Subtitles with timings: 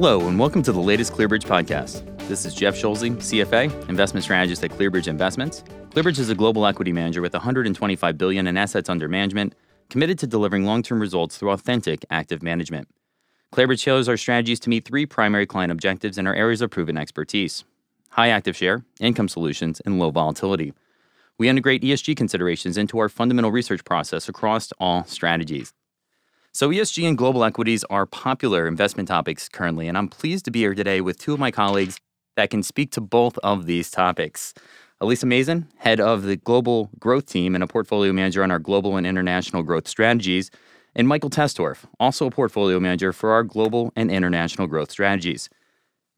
[0.00, 2.04] Hello, and welcome to the latest ClearBridge podcast.
[2.28, 5.64] This is Jeff Schulze, CFA, investment strategist at ClearBridge Investments.
[5.90, 9.56] ClearBridge is a global equity manager with 125 billion in assets under management,
[9.90, 12.86] committed to delivering long-term results through authentic active management.
[13.52, 16.96] ClearBridge shows our strategies to meet three primary client objectives in our areas of proven
[16.96, 17.64] expertise:
[18.10, 20.74] high active share, income solutions, and low volatility.
[21.38, 25.74] We integrate ESG considerations into our fundamental research process across all strategies.
[26.58, 30.58] So, ESG and global equities are popular investment topics currently, and I'm pleased to be
[30.58, 32.00] here today with two of my colleagues
[32.34, 34.54] that can speak to both of these topics.
[35.00, 38.96] Elisa Mason, head of the global growth team and a portfolio manager on our global
[38.96, 40.50] and international growth strategies,
[40.96, 45.48] and Michael Testorf, also a portfolio manager for our global and international growth strategies.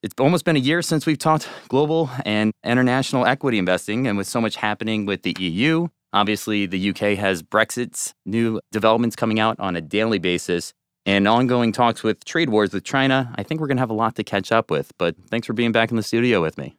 [0.03, 4.27] It's almost been a year since we've talked global and international equity investing, and with
[4.27, 9.59] so much happening with the EU, Obviously, the UK has Brexit's new developments coming out
[9.61, 10.75] on a daily basis
[11.07, 13.33] and ongoing talks with trade wars with China.
[13.37, 15.53] I think we're going to have a lot to catch up with, but thanks for
[15.53, 16.77] being back in the studio with me.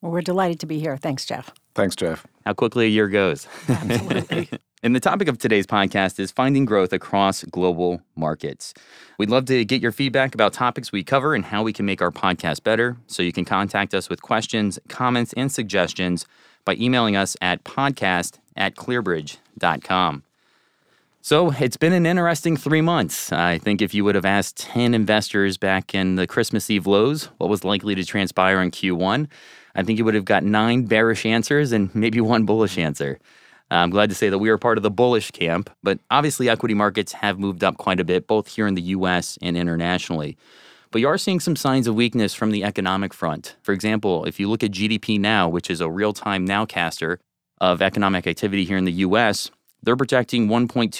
[0.00, 0.96] Well, we're delighted to be here.
[0.96, 1.52] Thanks, Jeff.
[1.74, 2.24] Thanks, Jeff.
[2.46, 3.48] How quickly a year goes.
[3.68, 4.48] Absolutely.
[4.82, 8.74] and the topic of today's podcast is finding growth across global markets.
[9.18, 12.00] We'd love to get your feedback about topics we cover and how we can make
[12.00, 12.96] our podcast better.
[13.08, 16.26] So you can contact us with questions, comments, and suggestions
[16.68, 20.22] by emailing us at podcast at clearbridge.com.
[21.22, 23.32] So it's been an interesting three months.
[23.32, 27.30] I think if you would have asked 10 investors back in the Christmas Eve lows
[27.38, 29.28] what was likely to transpire in Q1,
[29.76, 33.18] I think you would have got nine bearish answers and maybe one bullish answer.
[33.70, 36.74] I'm glad to say that we are part of the bullish camp, but obviously equity
[36.74, 40.36] markets have moved up quite a bit, both here in the US and internationally.
[40.90, 43.56] But you are seeing some signs of weakness from the economic front.
[43.62, 47.18] For example, if you look at GDP Now, which is a real time nowcaster,
[47.60, 49.50] of economic activity here in the US,
[49.82, 50.90] they're projecting 1.2%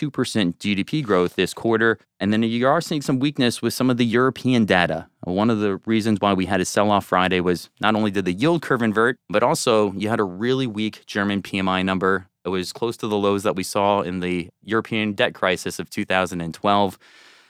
[0.58, 1.98] GDP growth this quarter.
[2.20, 5.08] And then you are seeing some weakness with some of the European data.
[5.22, 8.25] One of the reasons why we had a sell off Friday was not only did
[8.25, 12.29] the yield curve invert, but also you had a really weak German PMI number.
[12.45, 15.91] It was close to the lows that we saw in the European debt crisis of
[15.91, 16.98] 2012.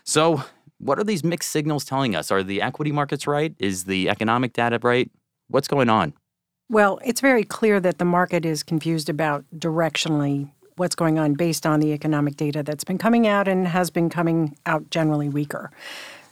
[0.05, 0.43] So,
[0.79, 2.31] what are these mixed signals telling us?
[2.31, 3.55] Are the equity markets right?
[3.59, 5.11] Is the economic data right?
[5.49, 6.15] What's going on?
[6.71, 11.67] Well, it's very clear that the market is confused about directionally what's going on based
[11.67, 15.71] on the economic data that's been coming out and has been coming out generally weaker.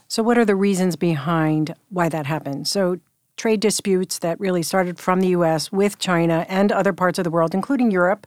[0.07, 2.67] So, what are the reasons behind why that happened?
[2.67, 2.99] So,
[3.35, 7.31] trade disputes that really started from the US with China and other parts of the
[7.31, 8.25] world, including Europe,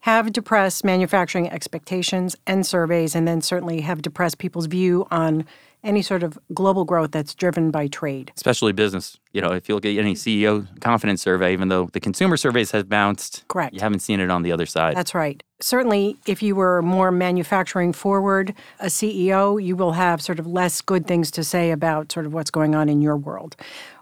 [0.00, 5.44] have depressed manufacturing expectations and surveys, and then certainly have depressed people's view on
[5.84, 8.32] any sort of global growth that's driven by trade.
[8.36, 9.18] Especially business.
[9.32, 12.72] You know, if you look at any CEO confidence survey, even though the consumer surveys
[12.72, 13.74] have bounced, correct.
[13.74, 14.96] You haven't seen it on the other side.
[14.96, 15.42] That's right.
[15.60, 20.80] Certainly, if you were more manufacturing forward, a CEO, you will have sort of less
[20.80, 23.56] good things to say about sort of what's going on in your world.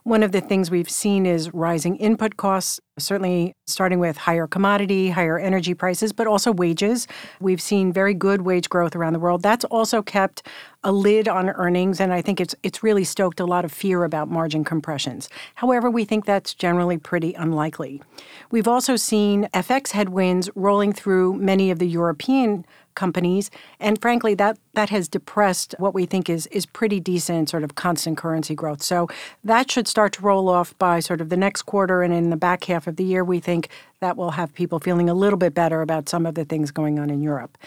[0.04, 5.10] One of the things we've seen is rising input costs, certainly starting with higher commodity,
[5.10, 7.06] higher energy prices, but also wages.
[7.40, 9.42] We've seen very good wage growth around the world.
[9.42, 10.42] That's also kept
[10.82, 14.04] a lid on earnings, and I think it's it's really stoked a lot of fear
[14.04, 15.28] about margin compressions.
[15.56, 18.02] However, we think that's generally pretty unlikely.
[18.50, 22.64] We've also seen FX headwinds rolling through many of the European
[22.96, 23.50] companies.
[23.78, 27.76] And frankly, that that has depressed what we think is is pretty decent sort of
[27.76, 28.82] constant currency growth.
[28.82, 29.08] So
[29.44, 32.36] that should start to roll off by sort of the next quarter and in the
[32.36, 33.68] back half of the year we think
[34.00, 36.98] that will have people feeling a little bit better about some of the things going
[36.98, 37.58] on in Europe.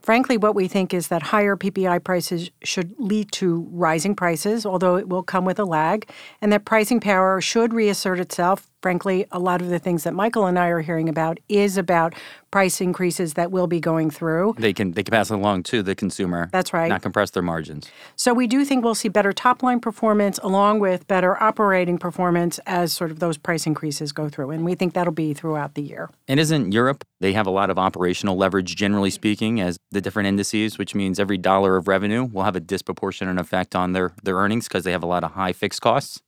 [0.00, 4.96] Frankly, what we think is that higher PPI prices should lead to rising prices, although
[4.96, 6.08] it will come with a lag,
[6.40, 10.46] and that pricing power should reassert itself frankly, a lot of the things that Michael
[10.46, 12.14] and I are hearing about is about
[12.50, 14.54] price increases that will be going through.
[14.58, 16.48] They can they can pass it along to the consumer.
[16.52, 16.88] That's right.
[16.88, 17.88] Not compress their margins.
[18.16, 22.58] So we do think we'll see better top line performance along with better operating performance
[22.66, 24.50] as sort of those price increases go through.
[24.50, 26.10] And we think that'll be throughout the year.
[26.26, 30.26] And isn't Europe, they have a lot of operational leverage generally speaking as the different
[30.26, 34.36] indices, which means every dollar of revenue will have a disproportionate effect on their, their
[34.36, 36.20] earnings because they have a lot of high fixed costs.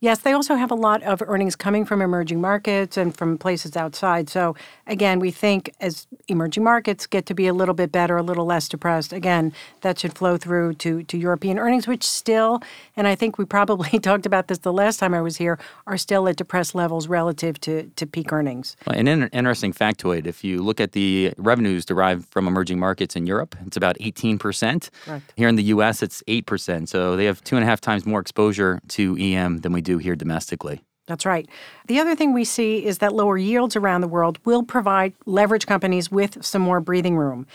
[0.00, 3.76] Yes, they also have a lot of earnings coming from emerging markets and from places
[3.76, 4.30] outside.
[4.30, 4.54] So,
[4.86, 8.44] again, we think as emerging markets get to be a little bit better, a little
[8.44, 12.62] less depressed, again, that should flow through to, to European earnings, which still,
[12.96, 15.58] and I think we probably talked about this the last time I was here,
[15.88, 18.76] are still at depressed levels relative to, to peak earnings.
[18.86, 23.56] An interesting factoid if you look at the revenues derived from emerging markets in Europe,
[23.66, 24.90] it's about 18%.
[25.04, 25.32] Correct.
[25.36, 26.86] Here in the US, it's 8%.
[26.88, 29.87] So they have two and a half times more exposure to EM than we do
[29.96, 30.82] here domestically.
[31.06, 31.48] That's right.
[31.86, 35.66] The other thing we see is that lower yields around the world will provide leverage
[35.66, 37.46] companies with some more breathing room.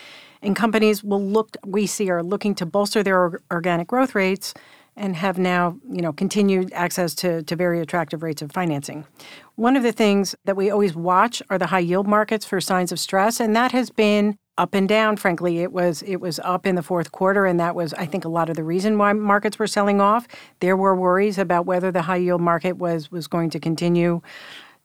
[0.42, 4.54] And companies will look, we see, are looking to bolster their organic growth rates
[4.96, 9.06] and have now, you know, continued access to, to very attractive rates of financing.
[9.54, 12.92] One of the things that we always watch are the high yield markets for signs
[12.92, 16.64] of stress, and that has been up and down frankly it was it was up
[16.64, 19.12] in the fourth quarter and that was i think a lot of the reason why
[19.12, 20.28] markets were selling off
[20.60, 24.20] there were worries about whether the high yield market was was going to continue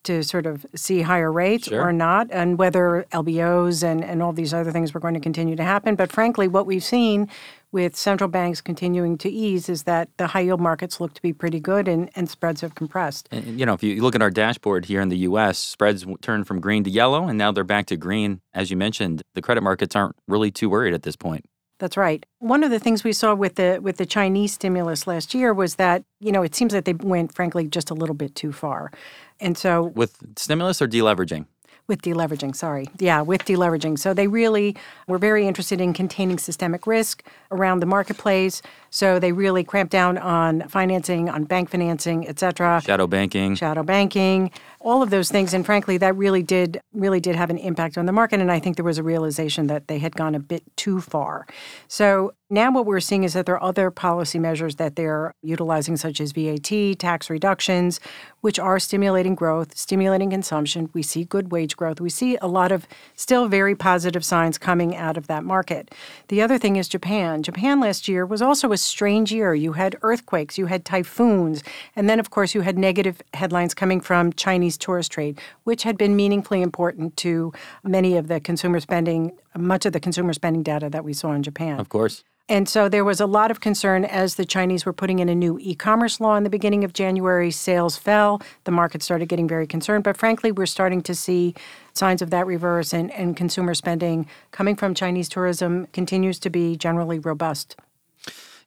[0.01, 1.81] to sort of see higher rates Sure.
[1.83, 5.57] or not, and whether LBOs and, and all these other things were going to continue
[5.57, 5.95] to happen.
[5.95, 7.27] But frankly, what we've seen
[7.71, 11.33] with central banks continuing to ease is that the high yield markets look to be
[11.33, 13.29] pretty good and, and spreads have compressed.
[13.31, 16.47] And, you know, if you look at our dashboard here in the U.S., spreads turned
[16.47, 18.41] from green to yellow, and now they're back to green.
[18.53, 21.45] As you mentioned, the credit markets aren't really too worried at this point.
[21.79, 22.25] That's right.
[22.39, 25.75] One of the things we saw with the with the Chinese stimulus last year was
[25.75, 28.91] that you know it seems that they went frankly just a little bit too far,
[29.39, 31.45] and so With stimulus or deleveraging?
[31.89, 32.87] With deleveraging, sorry.
[32.99, 33.99] Yeah, with deleveraging.
[33.99, 34.77] So they really
[35.07, 38.61] were very interested in containing systemic risk around the marketplace.
[38.91, 43.55] So they really cramped down on financing, on bank financing, et cetera, Shadow banking.
[43.55, 44.51] shadow banking,
[44.81, 45.53] all of those things.
[45.53, 48.39] And frankly, that really did really did have an impact on the market.
[48.39, 51.47] And I think there was a realization that they had gone a bit too far.
[51.87, 55.97] So now what we're seeing is that there are other policy measures that they're utilizing,
[55.97, 57.99] such as VAT, tax reductions,
[58.41, 60.89] which are stimulating growth, stimulating consumption.
[60.93, 62.01] We see good wage growth.
[62.01, 65.93] We see a lot of still very positive signs coming out of that market.
[66.29, 67.43] The other thing is Japan.
[67.43, 69.53] Japan last year was also a strange year.
[69.53, 71.63] You had earthquakes, you had typhoons,
[71.95, 75.97] and then, of course, you had negative headlines coming from Chinese tourist trade, which had
[75.97, 77.51] been meaningfully important to
[77.83, 81.43] many of the consumer spending, much of the consumer spending data that we saw in
[81.43, 81.79] Japan.
[81.79, 82.23] Of course.
[82.49, 85.35] And so there was a lot of concern as the Chinese were putting in a
[85.35, 87.51] new e commerce law in the beginning of January.
[87.51, 88.41] Sales fell.
[88.63, 90.03] The market started getting very concerned.
[90.03, 91.53] But frankly, we're starting to see
[91.93, 96.75] signs of that reverse, and, and consumer spending coming from Chinese tourism continues to be
[96.75, 97.75] generally robust.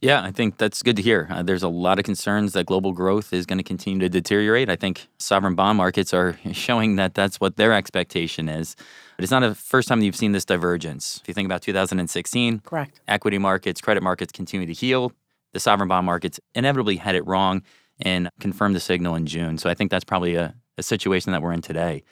[0.02, 1.28] Yeah, I think that's good to hear.
[1.30, 4.68] Uh, there's a lot of concerns that global growth is going to continue to deteriorate.
[4.68, 8.74] I think sovereign bond markets are showing that that's what their expectation is.
[9.16, 11.20] But it's not the first time you've seen this divergence.
[11.22, 13.00] If you think about 2016, Correct.
[13.06, 15.12] equity markets, credit markets continue to heal.
[15.52, 17.62] The sovereign bond markets inevitably had it wrong
[18.00, 19.56] and confirmed the signal in June.
[19.56, 22.02] So I think that's probably a, a situation that we're in today.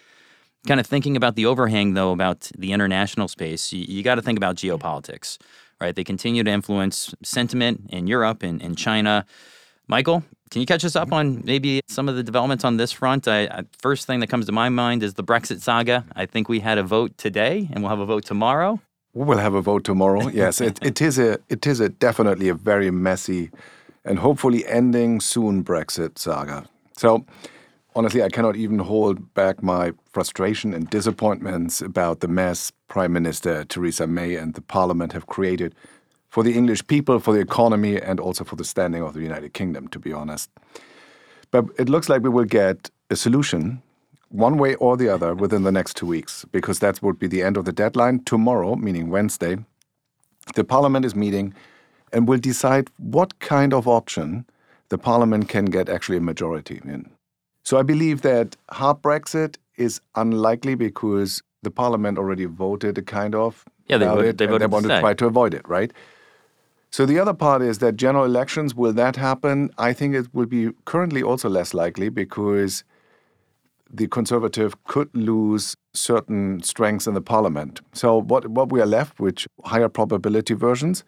[0.64, 4.22] Kind of thinking about the overhang, though, about the international space, you, you got to
[4.22, 5.38] think about geopolitics,
[5.80, 5.94] right?
[5.94, 9.24] They continue to influence sentiment in Europe and in China.
[9.88, 13.28] Michael, can you catch us up on maybe some of the developments on this front?
[13.28, 16.04] I, I, first thing that comes to my mind is the Brexit saga.
[16.16, 18.80] I think we had a vote today, and we'll have a vote tomorrow.
[19.14, 20.28] We will have a vote tomorrow.
[20.32, 23.50] Yes, it, it is a it is a definitely a very messy
[24.04, 26.66] and hopefully ending soon Brexit saga.
[26.96, 27.24] So
[27.94, 33.64] honestly, I cannot even hold back my frustration and disappointments about the mess Prime Minister
[33.64, 35.74] Theresa May and the Parliament have created
[36.28, 39.52] for the English people, for the economy, and also for the standing of the United
[39.52, 40.48] Kingdom, to be honest.
[41.50, 43.82] But it looks like we will get a solution
[44.28, 47.42] one way or the other within the next two weeks, because that would be the
[47.42, 48.22] end of the deadline.
[48.22, 49.56] Tomorrow, meaning Wednesday,
[50.54, 51.52] the Parliament is meeting
[52.12, 54.46] and will decide what kind of option
[54.88, 57.10] the Parliament can get actually a majority in.
[57.62, 63.34] So I believe that hard Brexit is unlikely because the Parliament already voted a kind
[63.34, 65.68] of Yeah, they about voted- it, they voted they want to try to avoid it,
[65.68, 65.92] right?
[66.90, 69.70] So the other part is that general elections will that happen?
[69.78, 72.82] I think it will be currently also less likely because
[73.92, 77.80] the conservative could lose certain strengths in the parliament.
[77.92, 81.04] So what what we are left with higher probability versions.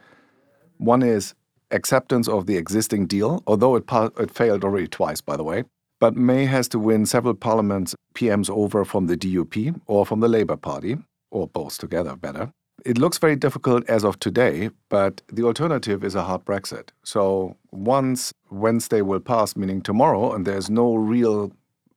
[0.78, 1.34] One is
[1.70, 3.84] acceptance of the existing deal, although it
[4.18, 5.64] it failed already twice, by the way.
[6.02, 10.26] But May has to win several parliaments PMs over from the DUP or from the
[10.26, 10.98] Labour Party,
[11.30, 12.50] or both together better.
[12.84, 16.88] It looks very difficult as of today, but the alternative is a hard Brexit.
[17.04, 21.52] So once Wednesday will pass, meaning tomorrow, and there's no real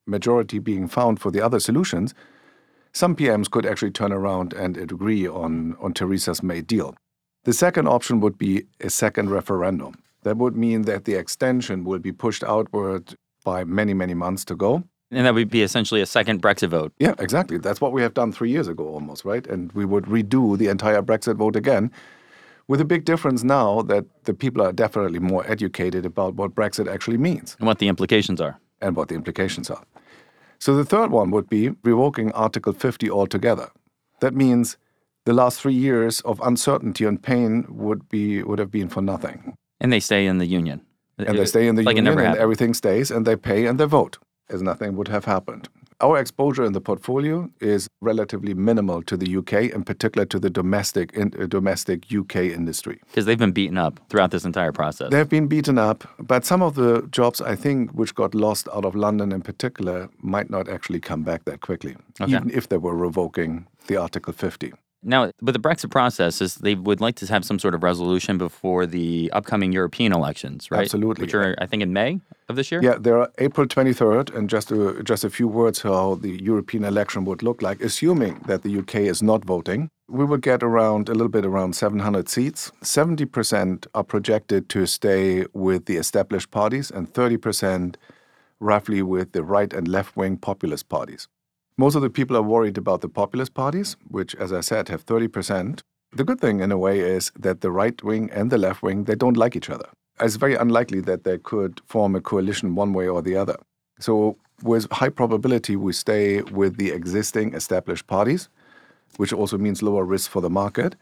[0.06, 2.14] majority being found for the other solutions,
[2.94, 6.96] some PMs could actually turn around and agree on, on Theresa's May deal.
[7.46, 9.96] The second option would be a second referendum.
[10.22, 14.56] That would mean that the extension will be pushed outward by many, many months to
[14.56, 14.84] go.
[15.12, 16.92] And that would be essentially a second Brexit vote.
[17.00, 17.58] Yeah, exactly.
[17.58, 19.48] That's what we have done three years ago almost, right?
[19.48, 21.92] And we would redo the entire Brexit vote again,
[22.68, 26.88] with a big difference now that the people are definitely more educated about what Brexit
[26.92, 28.60] actually means and what the implications are.
[28.82, 29.84] and what the implications are.
[30.60, 33.70] So the third one would be revoking Article 50 altogether.
[34.20, 34.78] That means
[35.26, 39.56] the last three years of uncertainty and pain would be would have been for nothing.
[39.80, 40.82] And they stay in the union.
[41.18, 43.86] And they stay in the like union and everything stays and they pay and they
[43.86, 44.18] vote
[44.50, 45.70] as nothing would have happened.
[46.02, 50.50] Our exposure in the portfolio is relatively minimal to the UK, in particular to the
[50.50, 53.00] domestic in, uh, domestic UK industry.
[53.08, 55.10] Because they've been beaten up throughout this entire process.
[55.10, 58.84] They've been beaten up, but some of the jobs I think which got lost out
[58.84, 62.30] of London in particular might not actually come back that quickly, Okay.
[62.34, 64.74] even if they were revoking the Article 50.
[65.04, 68.38] Now, with the Brexit process, is they would like to have some sort of resolution
[68.38, 70.82] before the upcoming European elections, right?
[70.82, 71.24] Absolutely.
[71.24, 72.82] Which are, I think, in May of this year.
[72.82, 76.84] Yeah, there are April 23rd, and just a, just a few words how the European
[76.84, 79.90] election would look like, assuming that the UK is not voting.
[80.08, 82.72] We would get around a little bit around 700 seats.
[82.82, 87.96] 70% are projected to stay with the established parties, and 30%
[88.60, 91.28] roughly with the right and left wing populist parties.
[91.78, 95.06] Most of the people are worried about the populist parties, which, as I said, have
[95.06, 95.82] 30%.
[96.14, 99.04] The good thing, in a way, is that the right wing and the left wing,
[99.04, 99.90] they don't like each other.
[100.22, 103.58] It's very unlikely that they could form a coalition one way or the other.
[104.00, 108.48] So, with high probability, we stay with the existing established parties,
[109.18, 110.96] which also means lower risk for the market.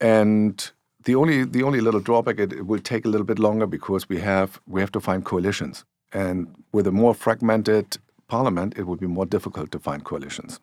[0.00, 0.68] And
[1.04, 4.08] the only the only little drawback it, it will take a little bit longer because
[4.08, 5.84] we have we have to find coalitions.
[6.12, 7.98] And with a more fragmented
[8.36, 10.60] parliament, it would be more difficult to find coalitions.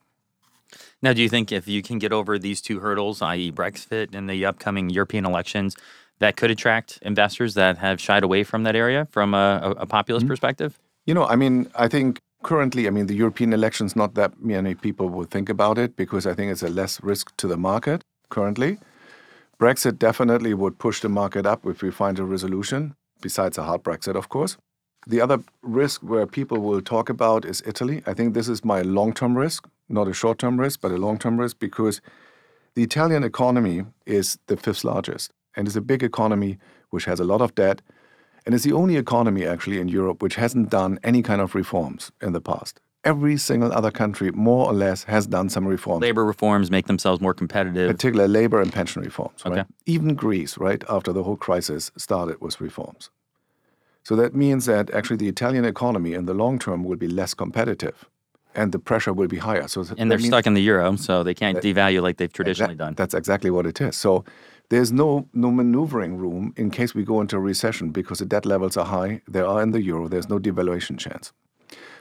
[1.01, 4.29] Now, do you think if you can get over these two hurdles, i.e., Brexit and
[4.29, 5.75] the upcoming European elections,
[6.19, 10.23] that could attract investors that have shied away from that area from a, a, populist
[10.23, 10.31] Mm-hmm.
[10.33, 10.79] perspective?
[11.05, 14.73] You know, I mean, I think currently, I mean, the European elections, not that many
[14.75, 18.01] people will think about it because I think it's a less risk to the market
[18.29, 18.77] currently.
[19.59, 23.83] Brexit definitely would push the market up if we find a resolution, besides a hard
[23.83, 24.57] Brexit, of course.
[25.09, 28.03] The other risk where people will talk about is Italy.
[28.05, 30.97] I think this is my long term risk, not a short term risk, but a
[30.97, 32.01] long term risk because
[32.75, 36.57] the Italian economy is the fifth largest and is a big economy
[36.89, 37.81] which has a lot of debt
[38.45, 42.11] and it's the only economy actually in Europe which hasn't done any kind of reforms
[42.21, 42.81] in the past.
[43.05, 47.21] Every single other country, more or less, has done some reforms, Labor reforms make themselves
[47.21, 47.89] more competitive.
[47.89, 49.41] particularly labor and pension reforms.
[49.45, 49.59] Right?
[49.59, 49.69] Okay.
[49.85, 53.09] Even Greece, right after the whole crisis started, was reforms.
[54.07, 57.33] So that means that actually the Italian economy in the long term will be less
[57.33, 58.05] competitive,
[58.55, 59.67] and the pressure will be higher.
[59.67, 62.85] So and they're stuck in the euro, so they can't devalue like they've traditionally That-
[62.85, 62.93] done.
[62.95, 63.97] That's exactly what it is.
[63.97, 64.23] So
[64.69, 68.45] there's no no maneuvering room in case we go into a recession because the debt
[68.45, 69.23] levels are high.
[69.29, 70.07] They are in the euro.
[70.07, 71.33] There's no devaluation chance.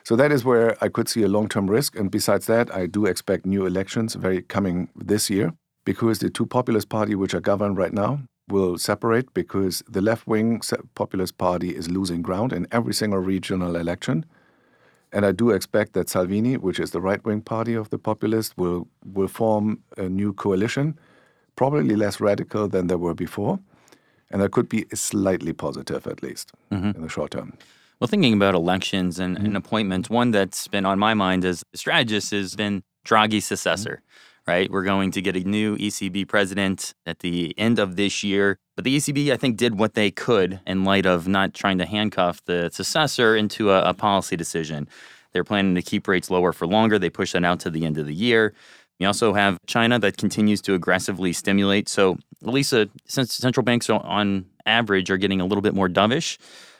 [0.05, 1.99] So that is where I could see a long-term risk.
[1.99, 6.47] And besides that, I do expect new elections very coming this year because the two
[6.47, 10.61] populist party which are governed right now will separate because the left-wing
[10.95, 14.25] populist party is losing ground in every single regional election.
[15.13, 18.87] And I do expect that Salvini, which is the right-wing party of the populists, will
[19.15, 20.99] will form a new coalition,
[21.57, 23.59] probably less radical than they were before,
[24.31, 27.53] and that could be slightly positive at least in the short term.
[28.01, 29.47] Well, thinking about elections and, Mm-hmm.
[29.47, 33.91] and appointments, one that's been on my mind as a strategist has been Draghi's successor,
[33.91, 34.03] Mm-hmm.
[34.47, 34.71] Right?
[34.71, 38.59] We're going to get a new ECB president at the end of this year.
[38.77, 41.87] But the ECB, I think, did what they could in light of not trying to
[41.87, 44.89] handcuff the successor into a, a policy decision.
[45.33, 46.99] They're planning to keep rates lower for longer.
[46.99, 48.55] They push that out to the end of the year.
[48.99, 51.89] You also have China that continues to aggressively stimulate.
[51.89, 56.39] So, Elisa, since central banks on average are getting a little bit more dovish,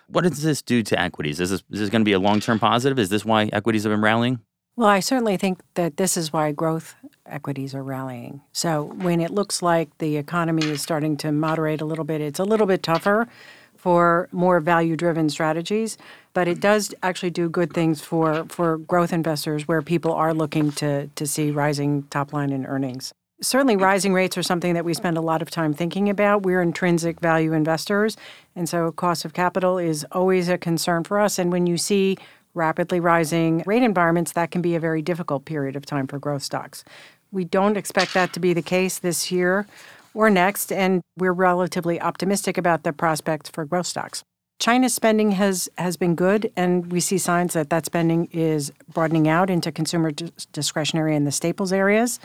[0.09, 1.41] what does this do to equities?
[1.41, 2.99] Is this, is this going to be a long term positive?
[2.99, 4.41] Is this why equities have been rallying?
[4.77, 8.43] Well, I certainly think that this is why growth equities are rallying.
[8.53, 12.39] So when it looks like the economy is starting to moderate a little bit, it's
[12.39, 13.27] a little bit tougher
[13.75, 15.97] for more value driven strategies,
[16.35, 20.71] but it does actually do good things for, for growth investors where people are looking
[20.73, 23.15] to, to see rising top line and earnings.
[23.41, 26.43] Certainly, rising rates are something that we spend a lot of time thinking about.
[26.43, 28.17] We're intrinsic value investors,
[28.55, 31.39] and so cost of capital is always a concern for us.
[31.39, 32.17] And when you see
[32.57, 36.43] rapidly rising rate environments, that can be a very difficult period of time for growth
[36.43, 36.83] stocks.
[37.31, 39.67] We don't expect that to be the case this year
[40.15, 44.25] or next, and we're relatively optimistic about the prospects for growth stocks.
[44.59, 49.29] China's spending has has been good, and we see signs that that spending is broadening
[49.29, 52.19] out into consumer dis- discretionary and the staples areas.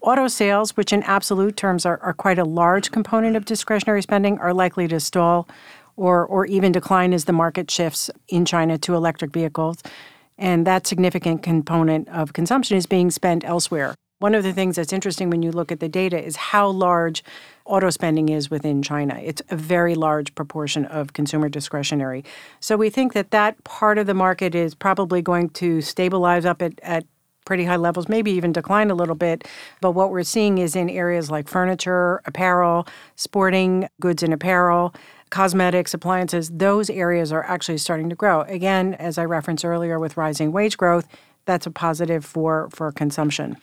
[0.00, 4.38] Auto sales, which in absolute terms are, are quite a large component of discretionary spending,
[4.38, 5.48] are likely to stall
[5.96, 9.78] or, or even decline as the market shifts in China to electric vehicles.
[10.36, 13.94] And that significant component of consumption is being spent elsewhere.
[14.18, 17.22] One of the things that's interesting when you look at the data is how large
[17.66, 19.20] auto spending is within China.
[19.22, 22.24] It's a very large proportion of consumer discretionary.
[22.60, 26.62] So we think that that part of the market is probably going to stabilize up
[26.62, 27.04] at, at
[27.44, 29.46] pretty high levels, maybe even decline a little bit.
[29.80, 32.86] But what we're seeing is in areas like furniture, apparel,
[33.16, 34.94] sporting goods and apparel,
[35.34, 38.42] cosmetics, appliances, those areas are actually starting to grow.
[38.42, 41.08] Again, as I referenced earlier with rising wage growth,
[41.44, 43.56] that's a positive for, for consumption.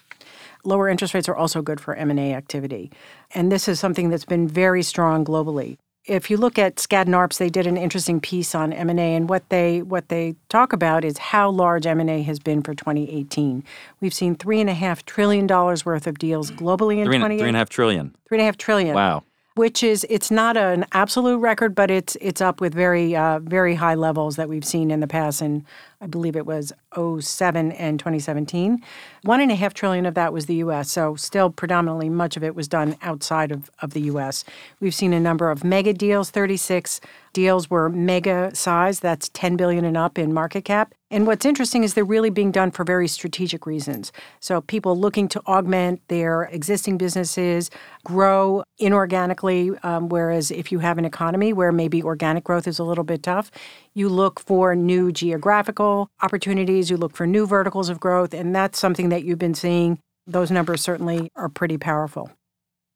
[0.65, 2.91] Lower interest rates are also good for M&A activity.
[3.33, 5.77] And this is something that's been very strong globally.
[6.05, 9.47] If you look at Skadden Arps, they did an interesting piece on M&A, and what
[9.49, 13.63] they what they talk about is how large M&A has been for 2018.
[14.01, 17.23] We've seen three and a half trillion dollars worth of deals globally in Three and,
[17.23, 17.39] 2018.
[17.39, 18.15] three and a half trillion.
[18.27, 19.23] Three and a half trillion Wow.
[19.55, 23.75] Which is it's not an absolute record, but it's it's up with very uh, very
[23.75, 25.41] high levels that we've seen in the past.
[25.41, 25.65] And
[26.01, 28.83] I believe it was 07 and 2017.
[29.21, 30.89] One and a half trillion of that was the U.S.
[30.91, 34.43] So still predominantly much of it was done outside of, of the U.S.
[34.79, 36.31] We've seen a number of mega deals.
[36.31, 36.99] 36
[37.33, 38.99] deals were mega size.
[38.99, 40.93] That's 10 billion and up in market cap.
[41.11, 44.13] And what's interesting is they're really being done for very strategic reasons.
[44.39, 47.69] So people looking to augment their existing businesses,
[48.05, 49.77] grow inorganically.
[49.83, 53.23] Um, whereas if you have an economy where maybe organic growth is a little bit
[53.23, 53.51] tough,
[53.93, 55.90] you look for new geographical
[56.21, 59.99] opportunities, you look for new verticals of growth, and that's something that you've been seeing.
[60.27, 62.31] Those numbers certainly are pretty powerful.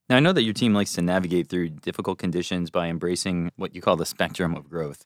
[0.10, 3.74] Now, I know that your team likes to navigate through difficult conditions by embracing what
[3.74, 5.04] you call the spectrum of growth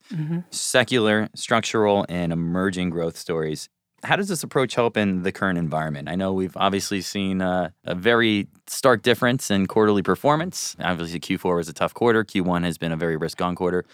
[0.51, 3.69] secular, structural, and emerging growth stories.
[4.03, 6.09] How does this approach help in the current environment?
[6.09, 10.75] I know we've obviously seen uh, a very stark difference in quarterly performance.
[10.79, 13.85] Obviously, Q4 was a tough quarter, Q1 has been a very risk on quarter.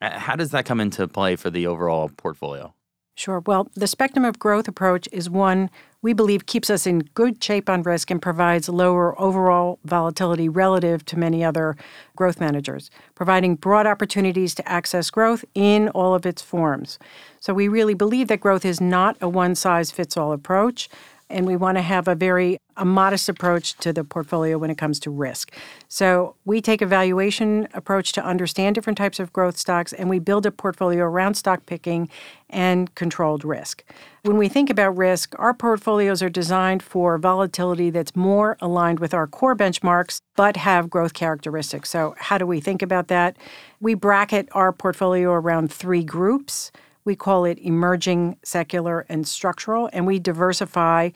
[0.00, 2.74] Uh, How does that come into play for the overall portfolio?
[3.14, 3.40] Sure.
[3.40, 7.70] Well, the spectrum of growth approach is one we believe keeps us in good shape
[7.70, 11.76] on risk and provides lower overall volatility relative to many other
[12.16, 16.98] growth managers, providing broad opportunities to access growth in all of its forms.
[17.38, 20.88] So we really believe that growth is not a one size fits all approach
[21.32, 24.78] and we want to have a very a modest approach to the portfolio when it
[24.78, 25.52] comes to risk.
[25.88, 30.18] So we take a valuation approach to understand different types of growth stocks and we
[30.18, 32.08] build a portfolio around stock picking
[32.48, 33.84] and controlled risk.
[34.22, 39.12] When we think about risk, our portfolios are designed for volatility that's more aligned with
[39.12, 41.90] our core benchmarks but have growth characteristics.
[41.90, 43.36] So how do we think about that?
[43.80, 46.72] We bracket our portfolio around three groups.
[47.04, 51.10] We call it emerging, secular, and structural, and we diversify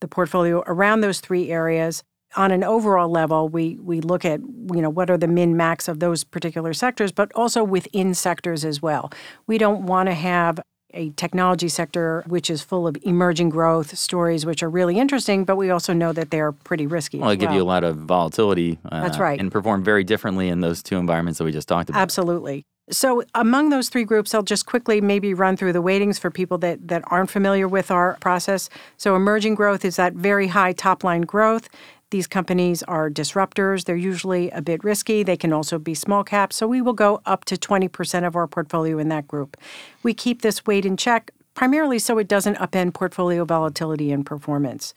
[0.00, 2.02] the portfolio around those three areas.
[2.34, 5.86] On an overall level, we we look at you know what are the min max
[5.88, 9.10] of those particular sectors, but also within sectors as well.
[9.46, 10.60] We don't want to have
[10.94, 15.56] a technology sector which is full of emerging growth stories, which are really interesting, but
[15.56, 17.18] we also know that they're pretty risky.
[17.18, 18.78] Well, it give you a lot of volatility.
[18.84, 19.40] Uh, That's right.
[19.40, 22.00] And perform very differently in those two environments that we just talked about.
[22.00, 22.66] Absolutely.
[22.92, 26.58] So, among those three groups, I'll just quickly maybe run through the weightings for people
[26.58, 28.68] that, that aren't familiar with our process.
[28.98, 31.70] So, emerging growth is that very high top line growth.
[32.10, 33.86] These companies are disruptors.
[33.86, 35.22] They're usually a bit risky.
[35.22, 36.56] They can also be small caps.
[36.56, 39.56] So, we will go up to 20% of our portfolio in that group.
[40.02, 44.92] We keep this weight in check primarily so it doesn't upend portfolio volatility and performance.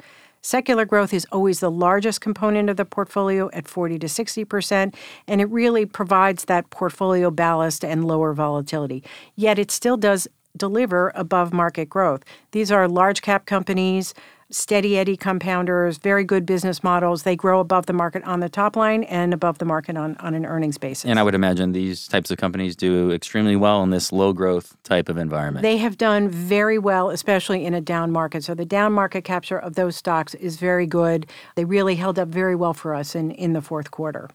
[0.45, 4.93] Secular growth is always the largest component of the portfolio at 40 to 60%,
[5.27, 9.03] and it really provides that portfolio ballast and lower volatility.
[9.35, 12.23] Yet it still does deliver above market growth.
[12.51, 14.13] These are large cap companies,
[14.51, 17.23] steady eddy compounders, very good business models.
[17.23, 20.33] They grow above the market on the top line and above the market on, on
[20.35, 21.05] an earnings basis.
[21.05, 24.77] And I would imagine these types of companies do extremely well in this low growth
[24.83, 25.63] type of environment.
[25.63, 28.43] They have done very well, especially in a down market.
[28.43, 31.25] So the down market capture of those stocks is very good.
[31.55, 34.29] They really held up very well for us in, in the fourth quarter.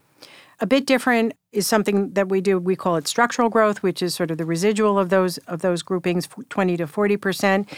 [0.62, 2.58] A bit different is something that we do.
[2.58, 5.82] We call it structural growth, which is sort of the residual of those of those
[5.82, 7.68] groupings, 20 to 40 percent.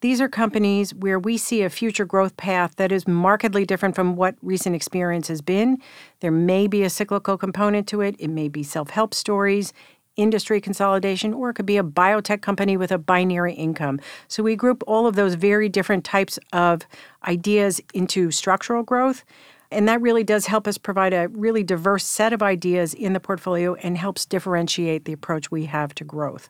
[0.00, 4.16] These are companies where we see a future growth path that is markedly different from
[4.16, 5.76] what recent experience has been.
[6.20, 8.16] There may be a cyclical component to it.
[8.18, 9.74] It may be self-help stories,
[10.16, 14.00] industry consolidation, or it could be a biotech company with a binary income.
[14.26, 16.80] So we group all of those very different types of
[17.26, 19.22] ideas into structural growth.
[19.70, 23.20] And that really does help us provide a really diverse set of ideas in the
[23.20, 26.48] portfolio and helps differentiate the approach we have to growth.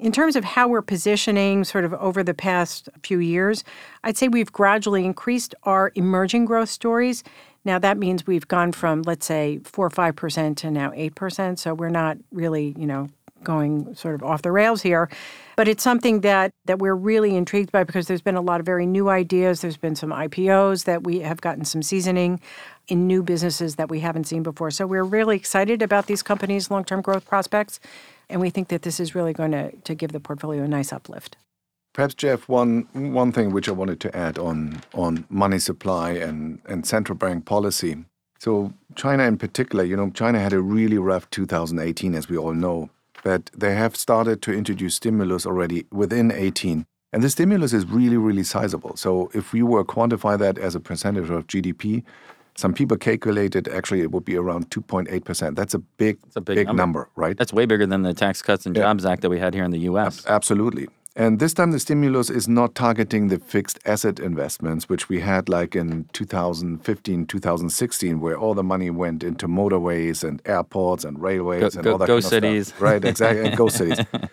[0.00, 3.62] In terms of how we're positioning sort of over the past few years,
[4.02, 7.22] I'd say we've gradually increased our emerging growth stories.
[7.64, 11.58] Now, that means we've gone from, let's say, 4 or 5% to now 8%.
[11.58, 13.08] So we're not really, you know,
[13.44, 15.08] going sort of off the rails here.
[15.56, 18.66] But it's something that, that we're really intrigued by because there's been a lot of
[18.66, 19.60] very new ideas.
[19.60, 22.40] There's been some IPOs that we have gotten some seasoning
[22.88, 24.70] in new businesses that we haven't seen before.
[24.70, 27.78] So we're really excited about these companies' long term growth prospects.
[28.28, 30.92] And we think that this is really going to, to give the portfolio a nice
[30.92, 31.36] uplift.
[31.92, 36.60] Perhaps, Jeff, one one thing which I wanted to add on on money supply and,
[36.66, 38.04] and central bank policy.
[38.40, 42.52] So China in particular, you know, China had a really rough 2018, as we all
[42.52, 42.90] know.
[43.24, 46.86] But they have started to introduce stimulus already within 18.
[47.12, 48.96] And the stimulus is really, really sizable.
[48.96, 52.04] So if we were to quantify that as a percentage of GDP,
[52.56, 55.56] some people calculated actually it would be around 2.8%.
[55.56, 56.82] That's a big, a big big number.
[56.82, 57.08] number.
[57.16, 57.36] right?
[57.36, 59.70] That's way bigger than the Tax Cuts and Jobs Act that we had here in
[59.70, 60.24] the U.S.
[60.26, 60.88] Absolutely.
[61.16, 65.48] And this time the stimulus is not targeting the fixed asset investments, which we had
[65.48, 71.60] like in 2015, 2016, where all the money went into motorways and airports and railways
[71.60, 72.68] Go- and go- all that go kind of cities.
[72.68, 72.80] stuff.
[72.82, 73.98] Right, exactly, and go cities.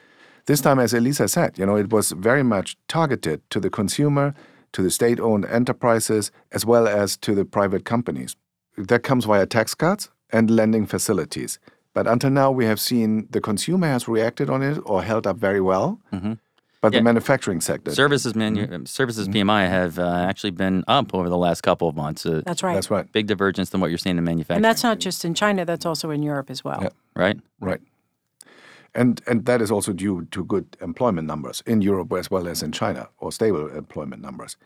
[0.48, 4.34] This time, as Elisa said, you know, it was very much targeted to the consumer,
[4.74, 8.36] to the state-owned enterprises, as well as to the private companies.
[8.76, 11.60] That comes via tax cuts and lending facilities.
[11.94, 15.38] But until now, we have seen the consumer has reacted on it or held up
[15.38, 16.00] very well.
[16.12, 16.34] Mm-hmm.
[16.82, 17.00] But Yeah.
[17.00, 21.62] the manufacturing sector, Services manu- services PMI have uh, actually been up over the last
[21.62, 22.26] couple of months.
[22.26, 22.74] Uh, That's right.
[22.74, 24.58] that's right, Big divergence than what you're seeing in manufacturing.
[24.58, 26.80] And that's not just in China, that's also in Europe as well.
[26.82, 26.90] Yeah.
[27.16, 27.40] right.
[27.60, 27.82] right.
[28.94, 32.62] And and that is also due to good employment numbers in Europe as well as
[32.64, 34.58] in China, or stable employment numbers.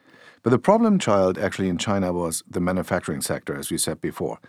[0.42, 4.40] But the problem child actually in China was the manufacturing sector, as we said before.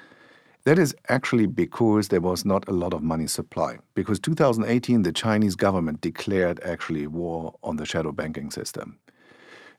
[0.66, 3.78] That is actually because there was not a lot of money supply.
[3.94, 8.98] Because 2018, the Chinese government declared actually war on the shadow banking system.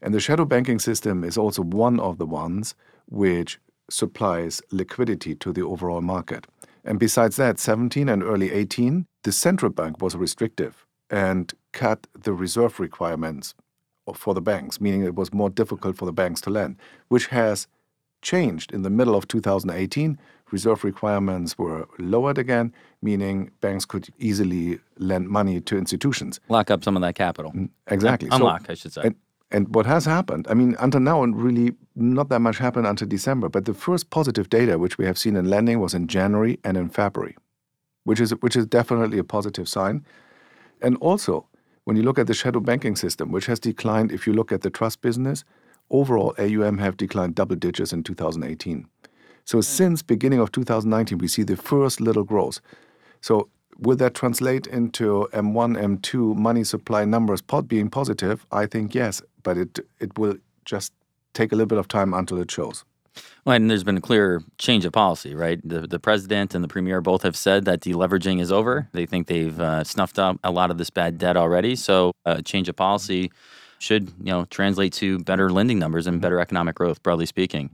[0.02, 2.74] And the shadow banking system is also one of the ones
[3.10, 6.48] which supplies liquidity to the overall market.
[6.86, 12.32] And besides that, 17 and early 18, the central bank was restrictive and cut the
[12.32, 13.56] reserve requirements
[14.16, 16.78] for the banks, meaning it was more difficult for the banks to lend,
[17.10, 17.68] which has
[18.22, 20.18] changed in the middle of 2018.
[20.52, 26.40] Reserve requirements were lowered again, meaning banks could easily lend money to institutions.
[26.50, 27.52] Lock up some of that capital.
[27.52, 28.30] Mm, exactly.
[28.30, 29.02] So- Unlock, I should say.
[29.04, 29.16] and,
[29.52, 33.08] and what has happened, I mean, until now, and really not that much happened until
[33.08, 36.60] December, but the first positive data which we have seen in lending was in January
[36.64, 37.36] and in February,
[38.06, 40.06] which is, which is definitely a positive sign.
[40.82, 41.46] And also,
[41.84, 44.62] when you look at the shadow banking system, which has declined, if you look at
[44.62, 45.44] the trust business,
[45.90, 48.88] overall AUM have declined double digits in 2018.
[49.48, 52.60] So since beginning of 2019, we see the first little growth.
[53.22, 53.48] So
[53.80, 58.46] will that translate into M1, M2 money supply numbers being positive?
[58.52, 60.92] I think yes, but it it will just
[61.34, 62.84] take a little bit of time until it shows.
[63.46, 65.62] Well, and there's been a clear change of policy, right?
[65.64, 68.90] The, the president and the premier both have said that deleveraging is over.
[68.92, 71.78] They think they've uh, snuffed out a lot of this bad debt already.
[71.78, 73.32] So, a change of policy
[73.80, 77.70] should, you know, translate to better lending numbers and better economic growth, broadly speaking.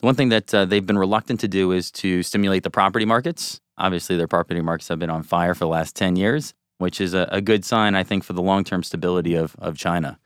[0.00, 3.04] The one thing that uh, they've been reluctant to do is to stimulate the property
[3.04, 3.60] markets.
[3.76, 7.14] Obviously, their property markets have been on fire for the last 10 years, which is
[7.14, 10.18] a, a good sign, I think, for the long term stability of, of China.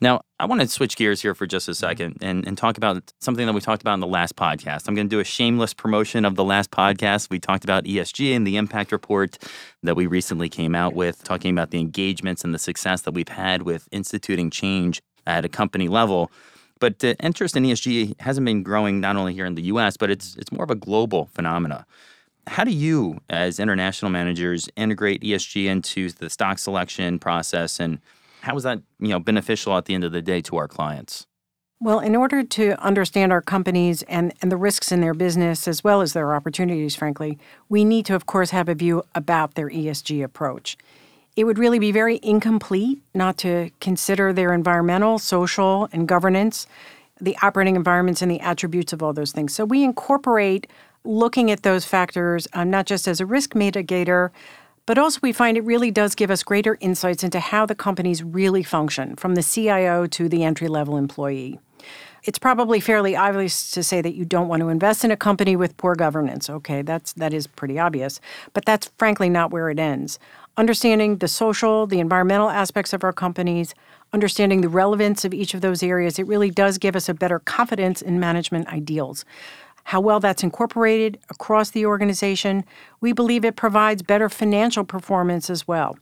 [0.00, 3.12] Now, I want to switch gears here for just a second and, and talk about
[3.20, 4.88] something that we talked about in the last podcast.
[4.88, 7.30] I'm going to do a shameless promotion of the last podcast.
[7.30, 9.38] We talked about ESG and the impact report
[9.82, 13.28] that we recently came out with, talking about the engagements and the success that we've
[13.28, 16.30] had with instituting change at a company level.
[16.78, 20.10] But uh, interest in ESG hasn't been growing not only here in the US, but
[20.10, 21.86] it's, it's more of a global phenomena.
[22.46, 27.98] How do you, as international managers, integrate ESG into the stock selection process, and
[28.42, 31.26] how is that you know beneficial at the end of the day to our clients?
[31.78, 35.84] Well, in order to understand our companies and, and the risks in their business, as
[35.84, 39.68] well as their opportunities, frankly, we need to, of course, have a view about their
[39.68, 40.78] ESG approach.
[41.36, 46.66] It would really be very incomplete not to consider their environmental, social, and governance,
[47.20, 49.54] the operating environments, and the attributes of all those things.
[49.54, 50.66] So we incorporate
[51.04, 54.30] looking at those factors um, not just as a risk mitigator,
[54.86, 58.22] but also we find it really does give us greater insights into how the companies
[58.22, 61.60] really function, from the CIO to the entry level employee.
[62.24, 65.54] It's probably fairly obvious to say that you don't want to invest in a company
[65.54, 66.50] with poor governance.
[66.50, 68.20] Okay, that's that is pretty obvious,
[68.52, 70.18] but that's frankly not where it ends.
[70.58, 73.74] Understanding the social, the environmental aspects of our companies,
[74.12, 77.38] understanding the relevance of each of those areas, it really does give us a better
[77.38, 79.24] confidence in management ideals.
[79.84, 82.64] How well that's incorporated across the organization,
[83.00, 85.96] we believe it provides better financial performance as well.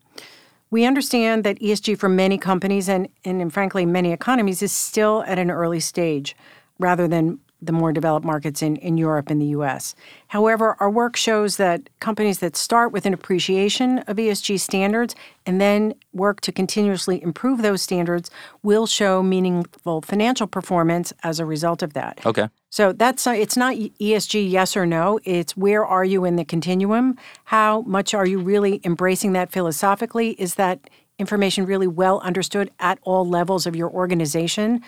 [0.71, 5.39] We understand that ESG for many companies and, and frankly many economies is still at
[5.39, 6.35] an early stage
[6.79, 9.95] rather than the more developed markets in, in Europe and the US.
[10.29, 15.15] However, our work shows that companies that start with an appreciation of ESG standards
[15.47, 18.31] and then work to continuously improve those standards
[18.63, 22.25] will show meaningful financial performance as a result of that.
[22.25, 22.49] Okay.
[22.71, 25.21] So that's uh, it's not ESG yes or no.
[25.23, 27.17] It's where are you in the continuum?
[27.45, 30.31] How much are you really embracing that philosophically?
[30.31, 34.83] Is that information really well understood at all levels of your organization?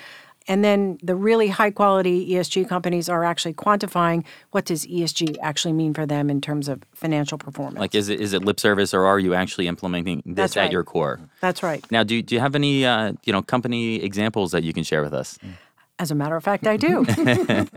[0.48, 5.72] And then the really high quality ESG companies are actually quantifying what does ESG actually
[5.72, 7.78] mean for them in terms of financial performance.
[7.78, 10.60] Like, is it is it lip service, or are you actually implementing this That's at
[10.62, 10.72] right.
[10.72, 11.20] your core?
[11.40, 11.84] That's right.
[11.90, 15.02] Now, do do you have any uh, you know company examples that you can share
[15.02, 15.38] with us?
[15.98, 17.06] As a matter of fact, I do.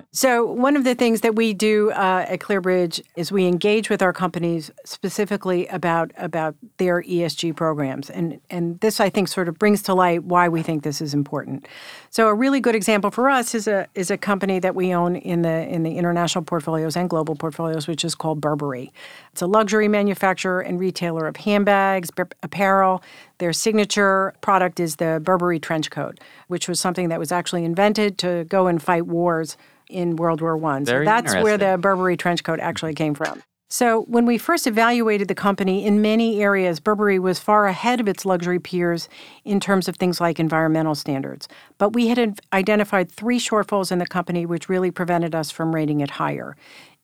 [0.12, 4.02] so, one of the things that we do uh, at ClearBridge is we engage with
[4.02, 9.58] our companies specifically about about their ESG programs, and and this I think sort of
[9.58, 11.66] brings to light why we think this is important.
[12.10, 15.16] So, a really good example for us is a is a company that we own
[15.16, 18.92] in the in the international portfolios and global portfolios, which is called Burberry.
[19.32, 23.02] It's a luxury manufacturer and retailer of handbags, b- apparel.
[23.40, 28.18] Their signature product is the Burberry trench coat, which was something that was actually invented
[28.20, 29.58] to go and fight wars
[29.90, 30.86] in World War One.
[30.86, 31.78] So that's where the.
[31.80, 33.42] Burberry trench coat actually came from.
[33.72, 38.08] So when we first evaluated the company in many areas, Burberry was far ahead of
[38.08, 39.08] its luxury peers
[39.46, 41.48] in terms of things like environmental standards.
[41.78, 46.02] But we had identified three shortfalls in the company which really prevented us from rating
[46.02, 46.58] it higher.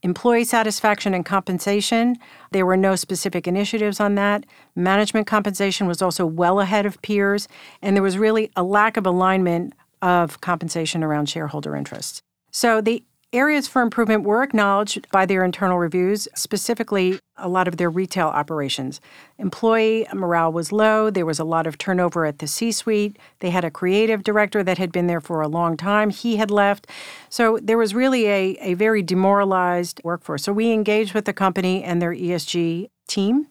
[0.06, 2.16] Employee satisfaction and compensation,
[2.52, 4.46] there were no specific initiatives on that.
[4.76, 7.48] Management compensation was also well ahead of peers,
[7.82, 12.22] and there was really a lack of alignment of compensation around shareholder interests.
[12.52, 17.78] So the areas for improvement were acknowledged by their internal reviews, specifically a lot of
[17.78, 19.02] their retail operations.
[19.38, 21.10] Employee morale was low.
[21.10, 23.18] There was a lot of turnover at the C suite.
[23.40, 26.10] They had a creative director that had been there for a long time.
[26.10, 26.88] He had left.
[27.30, 30.44] So there was really a, a very demoralized workforce.
[30.44, 33.48] So we engaged with the company and their ESG team.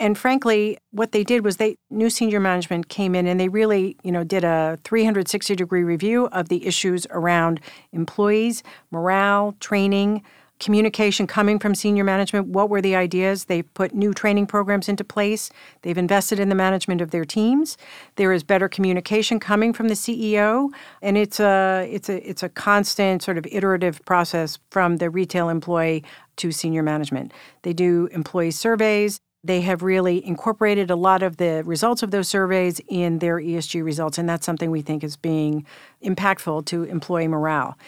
[0.00, 3.98] And frankly, what they did was they new senior management came in and they really,
[4.02, 7.60] you know, did a 360 degree review of the issues around
[7.92, 10.22] employees, morale, training,
[10.58, 12.48] communication coming from senior management.
[12.48, 13.44] What were the ideas?
[13.44, 15.50] They've put new training programs into place.
[15.82, 17.76] They've invested in the management of their teams.
[18.16, 20.70] There is better communication coming from the CEO,
[21.02, 25.50] and it's a it's a it's a constant sort of iterative process from the retail
[25.50, 26.04] employee
[26.36, 27.32] to senior management.
[27.62, 29.20] They do employee surveys.
[29.42, 33.82] They have really incorporated a lot of the results of those surveys in their ESG
[33.82, 35.64] results, and that's something we think is being
[36.04, 37.78] impactful to employee morale.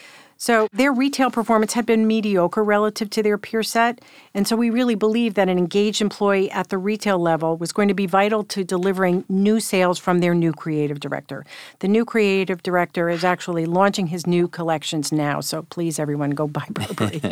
[0.42, 4.00] So their retail performance had been mediocre relative to their peer set.
[4.34, 7.86] And so we really believe that an engaged employee at the retail level was going
[7.86, 11.46] to be vital to delivering new sales from their new creative director.
[11.78, 15.38] The new creative director is actually launching his new collections now.
[15.38, 17.22] So please, everyone, go buy Burberry.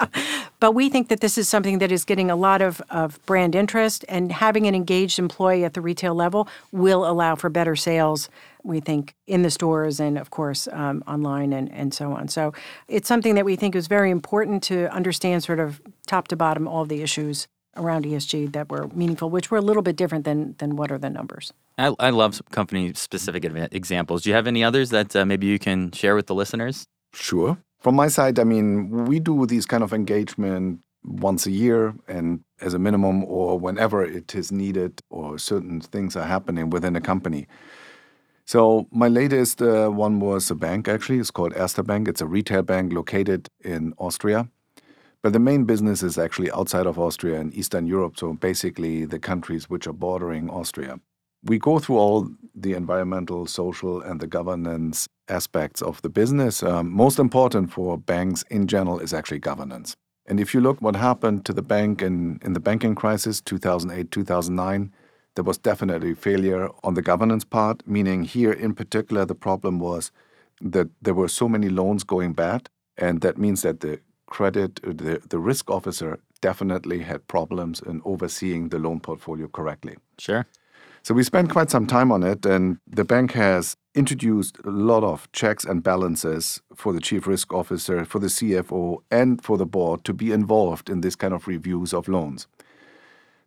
[0.58, 3.54] but we think that this is something that is getting a lot of, of brand
[3.54, 8.30] interest, and having an engaged employee at the retail level will allow for better sales
[8.64, 12.52] we think in the stores and of course um, online and, and so on so
[12.88, 16.66] it's something that we think is very important to understand sort of top to bottom
[16.66, 17.46] all the issues
[17.76, 20.98] around esg that were meaningful which were a little bit different than than what are
[20.98, 24.22] the numbers I, I love company specific examples.
[24.22, 26.86] Do you have any others that uh, maybe you can share with the listeners?
[27.12, 27.58] Sure.
[27.80, 32.40] From my side, I mean, we do these kind of engagement once a year and
[32.60, 37.00] as a minimum or whenever it is needed or certain things are happening within a
[37.00, 37.46] company.
[38.46, 41.18] So my latest uh, one was a bank actually.
[41.18, 42.08] It's called Erste Bank.
[42.08, 44.48] It's a retail bank located in Austria.
[45.22, 49.18] But the main business is actually outside of Austria in Eastern Europe, so basically the
[49.18, 51.00] countries which are bordering Austria.
[51.42, 56.62] We go through all the environmental, social, and the governance aspects of the business.
[56.62, 59.94] Um, most important for banks in general is actually governance.
[60.26, 64.10] And if you look what happened to the bank in, in the banking crisis 2008
[64.10, 64.92] 2009,
[65.34, 70.12] there was definitely failure on the governance part, meaning here in particular, the problem was
[70.60, 72.68] that there were so many loans going bad.
[72.96, 78.00] And that means that the credit, uh, the, the risk officer definitely had problems in
[78.04, 79.96] overseeing the loan portfolio correctly.
[80.18, 80.46] Sure.
[81.02, 85.04] So we spent quite some time on it, and the bank has introduced a lot
[85.04, 89.66] of checks and balances for the chief risk officer, for the CFO, and for the
[89.66, 92.46] board to be involved in this kind of reviews of loans.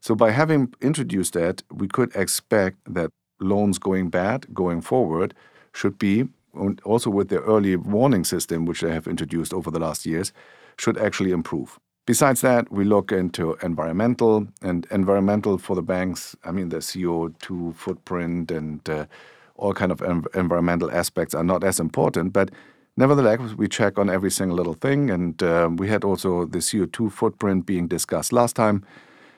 [0.07, 5.33] So by having introduced that, we could expect that loans going bad going forward
[5.73, 6.29] should be
[6.85, 10.31] also with the early warning system, which they have introduced over the last years,
[10.79, 11.77] should actually improve.
[12.05, 16.37] Besides that, we look into environmental and environmental for the banks.
[16.45, 19.07] I mean, the CO2 footprint and uh,
[19.57, 22.49] all kind of env- environmental aspects are not as important, but
[22.95, 25.09] nevertheless, we check on every single little thing.
[25.09, 28.85] And uh, we had also the CO2 footprint being discussed last time.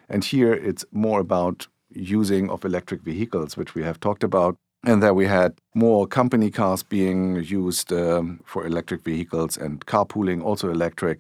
[0.09, 4.55] And here it's more about using of electric vehicles, which we have talked about.
[4.85, 10.41] And that we had more company cars being used um, for electric vehicles and carpooling,
[10.41, 11.19] also electric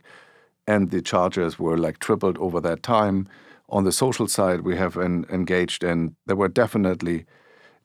[0.69, 3.27] and the charges were like tripled over that time.
[3.69, 7.25] On the social side, we have en- engaged, and there were definitely,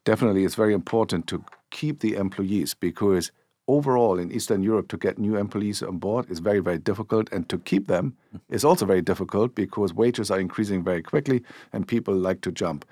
[0.03, 3.31] definitely, it's very important to keep the employees because
[3.67, 7.29] overall in Eastern Europe to get new employees on board is very, very difficult.
[7.31, 8.15] And to keep them
[8.49, 12.85] is also very difficult because wages are increasing very quickly and people like to jump.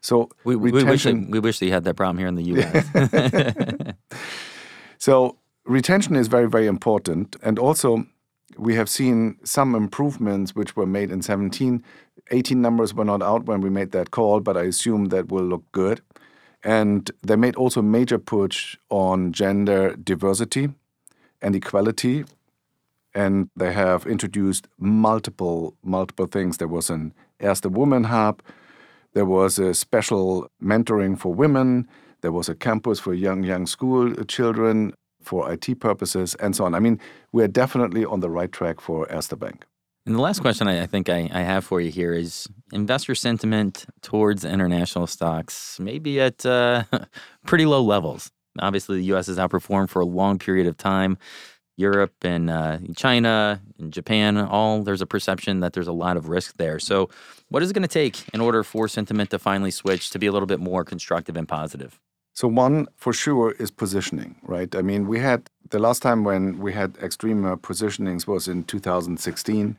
[0.00, 3.94] So we, we wish we wish they had that problem here in the U.S.
[4.98, 8.06] so retention is very very important, and also
[8.56, 11.84] we have seen some improvements which were made in 17.
[12.30, 15.44] 18 numbers were not out when we made that call, but I assume that will
[15.44, 16.00] look good.
[16.62, 20.70] And they made also a major push on gender diversity
[21.40, 22.24] and equality.
[23.14, 26.58] And they have introduced multiple, multiple things.
[26.58, 28.42] There was an Erste Woman Hub,
[29.14, 31.88] there was a special mentoring for women,
[32.20, 34.92] there was a campus for young, young school children
[35.22, 36.74] for IT purposes, and so on.
[36.74, 37.00] I mean,
[37.32, 39.64] we're definitely on the right track for Erste Bank.
[40.06, 43.14] And the last question I, I think I, I, have for you here is investor
[43.14, 46.84] sentiment towards international stocks, maybe at uh,
[47.46, 48.32] pretty low levels.
[48.58, 49.26] Obviously, the U.S.
[49.26, 51.18] has outperformed for a long period of time.
[51.76, 56.28] Europe and uh, China and Japan, all there's a perception that there's a lot of
[56.28, 56.78] risk there.
[56.78, 57.08] So,
[57.48, 60.26] what is it going to take in order for sentiment to finally switch to be
[60.26, 61.98] a little bit more constructive and positive?
[62.34, 64.74] So, one for sure is positioning, right?
[64.74, 68.64] I mean, we had the last time when we had extreme uh, positionings was in
[68.64, 69.76] 2016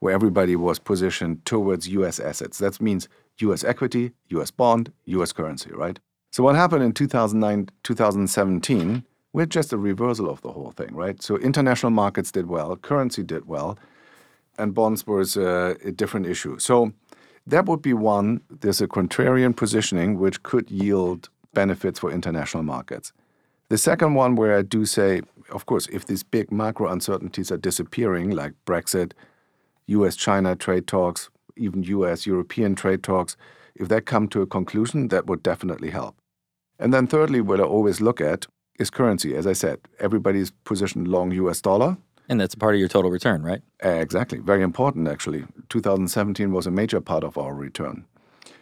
[0.00, 2.58] where everybody was positioned towards US assets.
[2.58, 5.98] That means US equity, US bond, US currency, right?
[6.32, 10.94] So what happened in 2009, 2017, we had just a reversal of the whole thing,
[10.94, 11.22] right?
[11.22, 13.78] So international markets did well, currency did well,
[14.58, 16.58] and bonds was a, a different issue.
[16.58, 16.92] So
[17.46, 18.40] that would be one.
[18.50, 23.12] There's a contrarian positioning which could yield benefits for international markets.
[23.68, 27.56] The second one, where I do say, of course, if these big macro uncertainties are
[27.56, 29.12] disappearing, like Brexit,
[29.86, 33.36] US China trade talks, even US European trade talks,
[33.74, 36.16] if that come to a conclusion, that would definitely help.
[36.78, 38.46] And then, thirdly, what I always look at
[38.78, 39.34] is currency.
[39.34, 41.96] As I said, everybody's positioned long US dollar.
[42.28, 43.62] And that's part of your total return, right?
[43.84, 44.38] Uh, exactly.
[44.38, 45.44] Very important, actually.
[45.68, 48.04] 2017 was a major part of our return.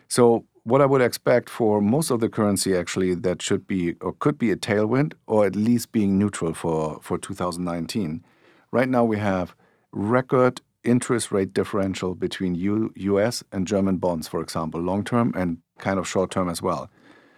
[0.08, 4.14] So, what I would expect for most of the currency, actually, that should be or
[4.14, 8.24] could be a tailwind or at least being neutral for, for 2019.
[8.72, 9.54] Right now, we have
[9.92, 15.58] record interest rate differential between U- US and German bonds, for example, long term and
[15.78, 16.90] kind of short term as well.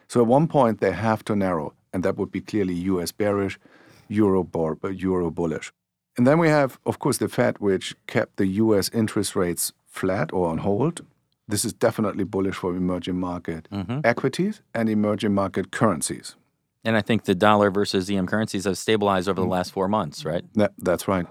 [0.08, 3.58] So at one point they have to narrow, and that would be clearly US bearish,
[4.08, 5.72] Euro, bar, Euro bullish.
[6.16, 10.32] And then we have, of course, the Fed, which kept the US interest rates flat
[10.32, 11.04] or on hold.
[11.48, 14.00] This is definitely bullish for emerging market mm-hmm.
[14.04, 16.34] equities and emerging market currencies.
[16.84, 19.50] And I think the dollar versus EM currencies have stabilized over the mm.
[19.50, 20.44] last four months, right?
[20.54, 21.26] That, that's right.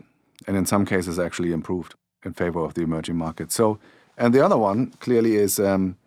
[0.47, 3.55] And in some cases, actually improved in favor of the emerging markets.
[3.55, 3.79] So,
[4.17, 5.97] and the other one clearly is um,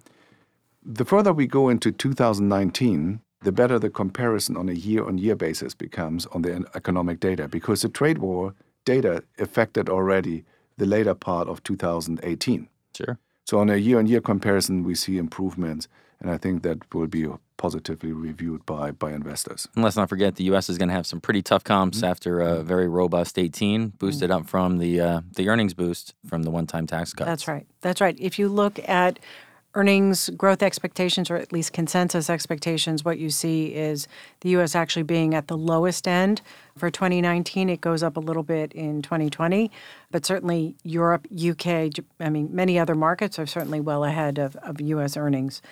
[0.82, 6.26] the further we go into 2019, the better the comparison on a year-on-year basis becomes
[6.26, 10.44] on the economic data, because the trade war data affected already
[10.76, 12.68] the later part of 2018.
[12.94, 13.18] Sure.
[13.48, 15.88] So on a year-on-year comparison, we see improvements,
[16.20, 19.66] and I think that will be positively reviewed by by investors.
[19.74, 20.68] And let's not forget the U.S.
[20.68, 22.10] is going to have some pretty tough comps mm-hmm.
[22.10, 24.40] after a very robust 18, boosted mm-hmm.
[24.42, 27.24] up from the uh, the earnings boost from the one-time tax cut.
[27.24, 27.66] That's right.
[27.80, 28.20] That's right.
[28.20, 29.18] If you look at
[29.78, 34.08] earnings growth expectations, or at least consensus expectations, what you see is
[34.40, 34.74] the U.S.
[34.74, 36.42] actually being at the lowest end
[36.76, 37.68] for 2019.
[37.68, 39.70] It goes up a little bit in 2020,
[40.10, 44.80] but certainly Europe, UK, I mean, many other markets are certainly well ahead of, of
[44.80, 45.16] U.S.
[45.16, 45.62] earnings.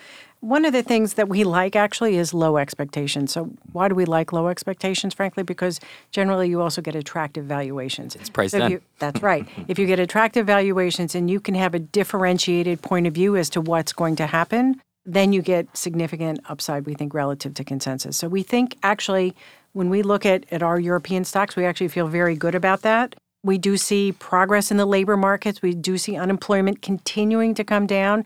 [0.41, 3.31] One of the things that we like actually is low expectations.
[3.31, 5.13] So, why do we like low expectations?
[5.13, 5.79] Frankly, because
[6.11, 8.15] generally you also get attractive valuations.
[8.15, 8.81] It's priced so in.
[8.99, 9.47] that's right.
[9.67, 13.49] if you get attractive valuations and you can have a differentiated point of view as
[13.51, 18.15] to what's going to happen, then you get significant upside, we think, relative to consensus.
[18.15, 19.33] So, we think actually
[19.73, 23.15] when we look at, at our European stocks, we actually feel very good about that.
[23.43, 25.61] We do see progress in the labor markets.
[25.61, 28.25] We do see unemployment continuing to come down.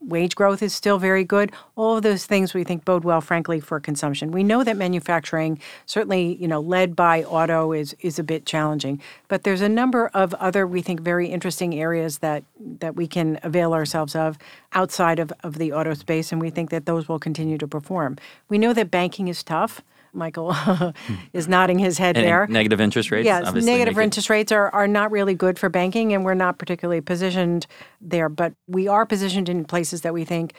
[0.00, 1.52] Wage growth is still very good.
[1.76, 4.30] All of those things we think bode well, frankly, for consumption.
[4.30, 9.00] We know that manufacturing, certainly, you know, led by auto, is is a bit challenging.
[9.28, 12.44] But there's a number of other, we think, very interesting areas that
[12.80, 14.38] that we can avail ourselves of
[14.72, 18.16] outside of, of the auto space, and we think that those will continue to perform.
[18.48, 19.82] We know that banking is tough.
[20.18, 21.14] Michael hmm.
[21.32, 22.46] is nodding his head and there.
[22.48, 23.24] Negative interest rates.
[23.24, 27.00] Yes, negative interest rates are, are not really good for banking, and we're not particularly
[27.00, 27.66] positioned
[28.00, 28.28] there.
[28.28, 30.52] But we are positioned in places that we think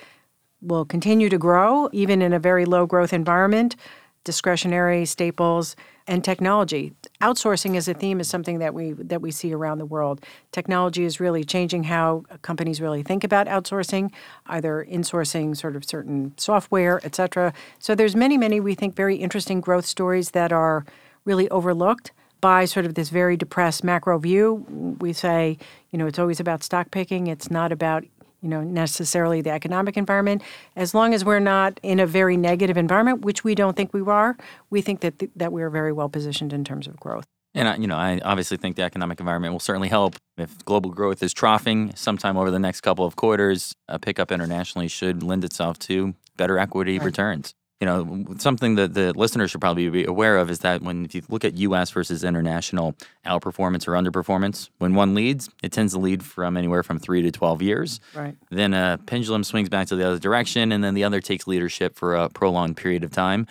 [0.61, 3.75] will continue to grow, even in a very low growth environment
[4.23, 5.75] discretionary staples
[6.09, 6.91] and technology.
[7.21, 10.25] Outsourcing as a theme is something that we that we see around the world.
[10.51, 14.11] Technology is really changing how companies really think about outsourcing,
[14.47, 17.53] either insourcing sort of certain software, et cetera.
[17.77, 20.83] So there's many, many we think very interesting growth stories that are
[21.25, 24.65] really overlooked by sort of this very depressed macro view.
[24.99, 25.57] We say,
[25.91, 27.27] you know, it's always about stock picking.
[27.27, 28.03] It's not about
[28.41, 30.41] you know necessarily the economic environment
[30.75, 34.01] as long as we're not in a very negative environment which we don't think we
[34.01, 34.37] are
[34.69, 37.25] we think that th- that we're very well positioned in terms of growth
[37.55, 40.15] and I, you know, I obviously think the economic environment will certainly help.
[40.37, 44.87] If global growth is troughing sometime over the next couple of quarters, a pickup internationally
[44.87, 47.05] should lend itself to better equity right.
[47.05, 47.55] returns.
[47.79, 51.15] You know, something that the listeners should probably be aware of is that when if
[51.15, 51.91] you look at U.S.
[51.91, 52.93] versus international
[53.25, 57.31] outperformance or underperformance, when one leads, it tends to lead from anywhere from three to
[57.31, 58.01] twelve years.
[58.13, 58.35] Right.
[58.49, 61.95] Then a pendulum swings back to the other direction, and then the other takes leadership
[61.95, 63.47] for a prolonged period of time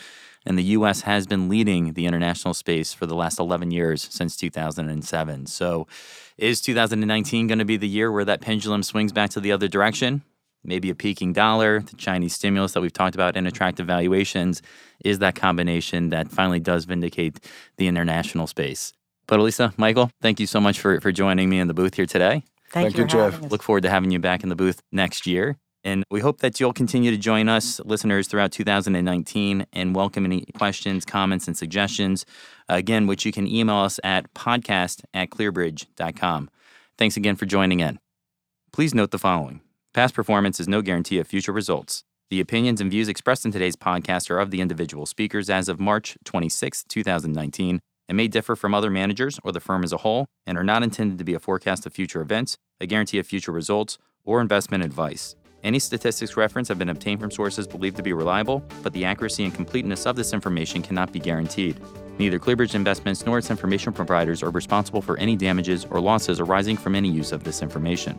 [0.48, 1.02] and the U.S.
[1.02, 5.46] has been leading the international space for the last 11 years since 2007.
[5.46, 5.86] So,
[6.38, 9.68] is 2019 going to be the year where that pendulum swings back to the other
[9.68, 10.22] direction?
[10.64, 14.60] Maybe a peaking dollar, the Chinese stimulus that we've talked about, and attractive valuations
[15.04, 17.38] is that combination that finally does vindicate
[17.76, 18.92] the international space.
[19.26, 22.06] But Elisa, Michael, thank you so much for, for joining me in the booth here
[22.06, 22.42] today.
[22.70, 23.40] Thank, thank you, Jeff.
[23.50, 25.56] Look forward to having you back in the booth next year.
[25.84, 30.44] And we hope that you'll continue to join us, listeners, throughout 2019 and welcome any
[30.54, 32.26] questions, comments, and suggestions.
[32.68, 36.50] Again, which you can email us at podcast at clearbridge.com.
[36.98, 38.00] Thanks again for joining in.
[38.72, 39.60] Please note the following
[39.94, 42.04] past performance is no guarantee of future results.
[42.30, 45.80] The opinions and views expressed in today's podcast are of the individual speakers as of
[45.80, 50.26] March 26, 2019, and may differ from other managers or the firm as a whole
[50.46, 53.52] and are not intended to be a forecast of future events, a guarantee of future
[53.52, 55.36] results, or investment advice.
[55.64, 59.44] Any statistics referenced have been obtained from sources believed to be reliable, but the accuracy
[59.44, 61.80] and completeness of this information cannot be guaranteed.
[62.18, 66.76] Neither Clearbridge Investments nor its information providers are responsible for any damages or losses arising
[66.76, 68.18] from any use of this information.